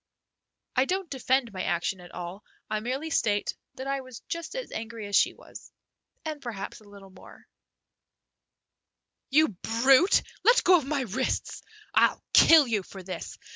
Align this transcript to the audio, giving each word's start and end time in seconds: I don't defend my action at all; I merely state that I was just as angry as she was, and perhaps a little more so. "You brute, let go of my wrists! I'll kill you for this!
I 0.75 0.85
don't 0.85 1.11
defend 1.11 1.53
my 1.53 1.61
action 1.61 2.01
at 2.01 2.09
all; 2.11 2.43
I 2.71 2.79
merely 2.79 3.11
state 3.11 3.55
that 3.75 3.85
I 3.85 4.01
was 4.01 4.21
just 4.29 4.55
as 4.55 4.71
angry 4.71 5.05
as 5.05 5.15
she 5.15 5.35
was, 5.35 5.71
and 6.25 6.41
perhaps 6.41 6.81
a 6.81 6.85
little 6.89 7.11
more 7.11 7.45
so. 7.45 9.27
"You 9.29 9.49
brute, 9.61 10.23
let 10.43 10.63
go 10.63 10.75
of 10.77 10.87
my 10.87 11.01
wrists! 11.01 11.61
I'll 11.93 12.23
kill 12.33 12.65
you 12.65 12.81
for 12.81 13.03
this! 13.03 13.37